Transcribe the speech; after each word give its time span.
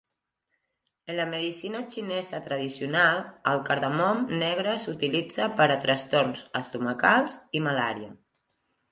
En 1.11 1.15
la 1.17 1.25
medicina 1.31 1.81
xinesa 1.95 2.39
tradicional, 2.45 3.19
el 3.51 3.61
cardamom 3.67 4.23
negre 4.43 4.73
s'utilitza 4.85 5.49
per 5.59 5.67
a 5.75 5.75
trastorns 5.83 6.41
estomacals 6.61 7.37
i 7.61 7.63
malària. 7.67 8.09